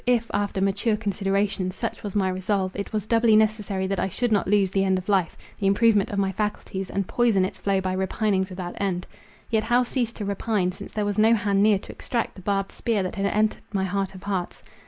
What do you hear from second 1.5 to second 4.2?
such was my resolve, it was doubly necessary that I